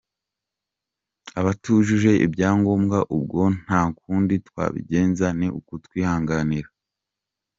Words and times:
Abatujuje 1.39 2.11
ibyangombwa 2.25 2.97
ubwo 3.15 3.41
nta 3.63 3.81
kundi 3.99 4.35
twabigenza 4.47 5.25
ni 5.39 5.47
ukutwihanganira. 5.59 6.69